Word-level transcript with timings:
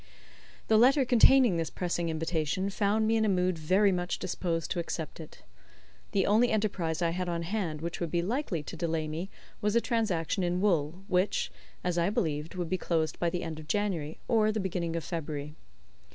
The 0.67 0.77
letter 0.79 1.05
containing 1.05 1.57
this 1.57 1.69
pressing 1.69 2.09
invitation 2.09 2.71
found 2.71 3.05
me 3.05 3.17
in 3.17 3.23
a 3.23 3.29
mood 3.29 3.59
very 3.59 3.91
much 3.91 4.17
disposed 4.17 4.71
to 4.71 4.79
accept 4.79 5.19
it. 5.19 5.43
The 6.11 6.25
only 6.25 6.49
enterprise 6.49 7.03
I 7.03 7.11
had 7.11 7.29
on 7.29 7.43
hand 7.43 7.81
which 7.81 7.99
would 7.99 8.09
be 8.09 8.23
likely 8.23 8.63
to 8.63 8.75
delay 8.75 9.07
me 9.07 9.29
was 9.61 9.75
a 9.75 9.79
transaction 9.79 10.41
in 10.41 10.59
wool, 10.59 11.03
which, 11.07 11.51
as 11.83 11.99
I 11.99 12.09
believed, 12.09 12.55
would 12.55 12.67
be 12.67 12.79
closed 12.79 13.19
by 13.19 13.29
the 13.29 13.43
end 13.43 13.59
of 13.59 13.67
January 13.67 14.17
or 14.27 14.51
the 14.51 14.59
beginning 14.59 14.95
of 14.95 15.03
February. 15.03 15.53